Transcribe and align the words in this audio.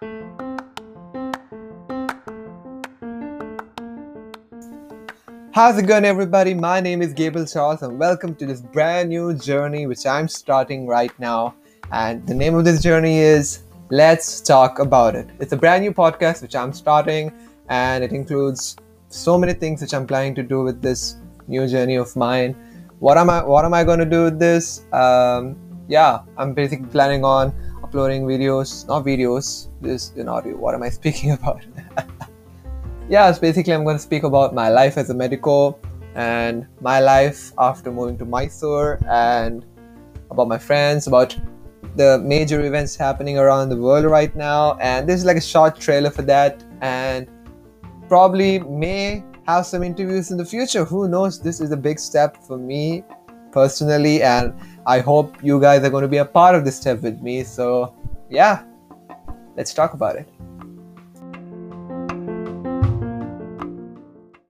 How's 0.00 0.08
it 5.76 5.86
going, 5.86 6.06
everybody? 6.06 6.54
My 6.54 6.80
name 6.80 7.02
is 7.02 7.12
Gabriel 7.12 7.46
Charles, 7.46 7.82
and 7.82 7.98
welcome 7.98 8.34
to 8.36 8.46
this 8.46 8.62
brand 8.62 9.10
new 9.10 9.34
journey 9.34 9.86
which 9.86 10.06
I'm 10.06 10.26
starting 10.26 10.86
right 10.86 11.12
now. 11.20 11.54
And 11.92 12.26
the 12.26 12.32
name 12.32 12.54
of 12.54 12.64
this 12.64 12.82
journey 12.82 13.18
is 13.18 13.64
Let's 13.90 14.40
Talk 14.40 14.78
About 14.78 15.14
It. 15.14 15.28
It's 15.38 15.52
a 15.52 15.56
brand 15.58 15.82
new 15.82 15.92
podcast 15.92 16.40
which 16.40 16.56
I'm 16.56 16.72
starting, 16.72 17.30
and 17.68 18.02
it 18.02 18.12
includes 18.12 18.76
so 19.10 19.36
many 19.36 19.52
things 19.52 19.82
which 19.82 19.92
I'm 19.92 20.06
planning 20.06 20.34
to 20.36 20.42
do 20.42 20.62
with 20.62 20.80
this 20.80 21.16
new 21.46 21.68
journey 21.68 21.96
of 21.96 22.16
mine. 22.16 22.56
What 23.00 23.18
am 23.18 23.28
I? 23.28 23.44
What 23.44 23.66
am 23.66 23.74
I 23.74 23.84
going 23.84 23.98
to 23.98 24.06
do 24.06 24.24
with 24.24 24.38
this? 24.38 24.82
Um, 24.94 25.56
yeah, 25.88 26.20
I'm 26.38 26.54
basically 26.54 26.86
planning 26.86 27.22
on 27.22 27.52
uploading 27.82 28.24
videos, 28.24 28.86
not 28.86 29.04
videos, 29.04 29.68
this 29.80 30.12
in 30.16 30.28
audio. 30.28 30.56
What 30.56 30.74
am 30.74 30.82
I 30.82 30.88
speaking 31.00 31.32
about? 31.32 31.64
yeah, 33.08 33.28
it's 33.28 33.38
basically 33.38 33.72
I'm 33.72 33.84
going 33.84 33.96
to 33.96 34.02
speak 34.02 34.22
about 34.22 34.54
my 34.54 34.68
life 34.68 34.96
as 34.96 35.10
a 35.10 35.14
medico 35.14 35.78
and 36.14 36.66
my 36.80 37.00
life 37.00 37.52
after 37.58 37.90
moving 37.90 38.18
to 38.18 38.24
Mysore 38.24 38.98
and 39.08 39.64
about 40.30 40.48
my 40.48 40.58
friends, 40.58 41.06
about 41.06 41.36
the 41.96 42.18
major 42.18 42.64
events 42.64 42.96
happening 42.96 43.38
around 43.38 43.68
the 43.68 43.76
world 43.76 44.04
right 44.04 44.34
now. 44.36 44.76
And 44.80 45.08
this 45.08 45.16
is 45.20 45.24
like 45.24 45.36
a 45.36 45.40
short 45.40 45.78
trailer 45.78 46.10
for 46.10 46.22
that. 46.22 46.62
And 46.80 47.28
probably 48.08 48.58
may 48.60 49.24
have 49.46 49.66
some 49.66 49.82
interviews 49.82 50.30
in 50.30 50.36
the 50.36 50.44
future. 50.44 50.84
Who 50.84 51.08
knows? 51.08 51.40
This 51.40 51.60
is 51.60 51.70
a 51.70 51.76
big 51.76 51.98
step 51.98 52.36
for 52.42 52.58
me 52.58 53.04
personally. 53.52 54.22
And 54.22 54.54
I 54.86 55.00
hope 55.00 55.36
you 55.42 55.60
guys 55.60 55.82
are 55.84 55.90
going 55.90 56.02
to 56.02 56.08
be 56.08 56.18
a 56.18 56.24
part 56.24 56.54
of 56.54 56.64
this 56.64 56.76
step 56.76 57.02
with 57.02 57.20
me. 57.20 57.44
So, 57.44 57.94
yeah, 58.28 58.64
let's 59.56 59.74
talk 59.74 59.94
about 59.94 60.16
it. 60.16 60.28